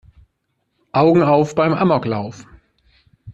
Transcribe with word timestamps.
Augen 0.93 1.21
auf 1.21 1.53
beim 1.53 1.73
Amoklauf! 1.75 2.47